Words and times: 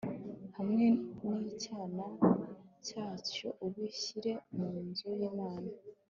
hamwe 0.57 0.85
n'icyana 1.23 2.07
cyacyo 2.87 3.49
ubishyire 3.65 4.31
mu 4.57 4.69
nzu 4.85 5.09
y'imana 5.19 5.71